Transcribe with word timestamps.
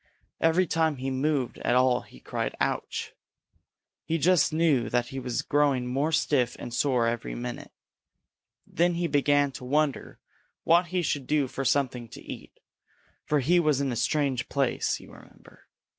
Every 0.39 0.65
time 0.65 0.95
he 0.95 1.11
moved 1.11 1.59
at 1.59 1.75
all 1.75 2.01
he 2.01 2.19
cried 2.19 2.55
"Ouch!" 2.59 3.13
He 4.03 4.17
just 4.17 4.51
knew 4.51 4.89
that 4.89 5.09
he 5.09 5.19
was 5.19 5.43
growing 5.43 5.85
more 5.85 6.11
stiff 6.11 6.55
and 6.57 6.73
sore 6.73 7.05
every 7.05 7.35
minute. 7.35 7.71
Then 8.65 8.95
he 8.95 9.05
began 9.05 9.51
to 9.51 9.63
wonder 9.63 10.17
what 10.63 10.87
he 10.87 11.03
should 11.03 11.27
do 11.27 11.47
for 11.47 11.63
something 11.63 12.07
to 12.07 12.23
eat, 12.25 12.59
for 13.25 13.41
he 13.41 13.59
was 13.59 13.79
in 13.79 13.91
a 13.91 13.95
strange 13.95 14.49
place, 14.49 14.99
you 14.99 15.11
remember. 15.11 15.67